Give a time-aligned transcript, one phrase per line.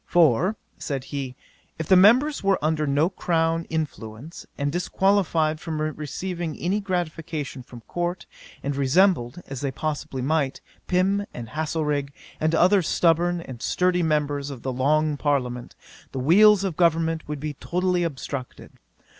[0.07, 1.35] "For, (said he,)
[1.77, 7.81] if the members were under no crown influence, and disqualified from receiving any gratification from
[7.81, 8.25] Court,
[8.63, 14.49] and resembled, as they possibly might, Pym and Haslerig, and other stubborn and sturdy members
[14.49, 15.75] of the long Parliament,
[16.13, 18.71] the wheels of government would be totally obstructed.